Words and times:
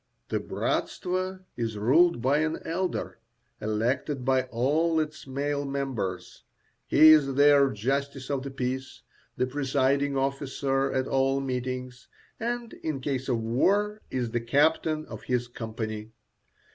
The 0.29 0.39
bratstvo 0.39 1.43
is 1.55 1.77
ruled 1.77 2.23
by 2.23 2.39
an 2.39 2.57
elder, 2.65 3.19
elected 3.61 4.25
by 4.25 4.45
all 4.45 4.99
its 4.99 5.27
male 5.27 5.63
members. 5.63 6.43
He 6.87 7.09
is 7.09 7.35
their 7.35 7.69
justice 7.69 8.31
of 8.31 8.41
the 8.41 8.49
peace, 8.49 9.03
the 9.37 9.45
presiding 9.45 10.17
officer 10.17 10.91
at 10.91 11.07
all 11.07 11.39
meetings, 11.39 12.07
and 12.39 12.73
in 12.81 12.99
case 12.99 13.29
of 13.29 13.41
war 13.43 14.01
is 14.09 14.31
the 14.31 14.41
captain 14.41 15.05
of 15.05 15.21
his 15.25 15.47
company. 15.47 16.09